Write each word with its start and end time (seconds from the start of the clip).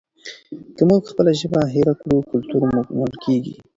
که 0.75 0.83
موږ 0.89 1.01
خپله 1.11 1.31
ژبه 1.39 1.61
هېره 1.73 1.93
کړو 2.01 2.27
کلتور 2.31 2.61
مو 2.73 2.81
مړ 2.97 3.11
کیږي. 3.23 3.53